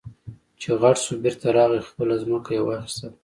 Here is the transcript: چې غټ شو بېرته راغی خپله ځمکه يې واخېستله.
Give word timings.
چې 0.61 0.69
غټ 0.81 0.97
شو 1.05 1.13
بېرته 1.23 1.47
راغی 1.57 1.81
خپله 1.87 2.13
ځمکه 2.23 2.51
يې 2.55 2.61
واخېستله. 2.65 3.11